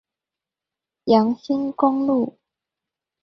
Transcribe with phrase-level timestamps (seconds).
[1.03, 2.39] 楊新公路